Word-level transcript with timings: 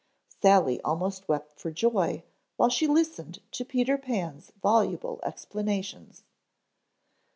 Sally 0.41 0.81
almost 0.81 1.29
wept 1.29 1.59
for 1.59 1.69
joy 1.69 2.23
while 2.57 2.69
she 2.69 2.87
listened 2.87 3.39
to 3.51 3.63
Peter 3.63 3.99
Pan's 3.99 4.51
voluble 4.59 5.19
explanations. 5.21 6.23